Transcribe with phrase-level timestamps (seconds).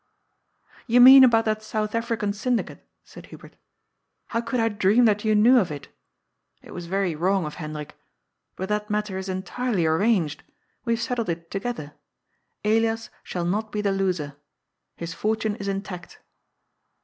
[0.87, 3.55] "You mean about that South African Syndicate," said Hubert.
[4.29, 5.89] "How could I dream that you knew of it?
[6.63, 7.93] It was very wrong of Hendrik.
[8.55, 10.41] But that matter is entirely arranged.
[10.85, 11.93] We have settled it together.
[12.65, 14.37] Elias shall not be the loser.
[14.95, 16.17] His fortune is intact."